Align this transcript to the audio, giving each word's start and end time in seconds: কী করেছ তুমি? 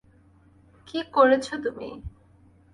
কী 0.87 0.99
করেছ 1.13 1.47
তুমি? 1.63 1.89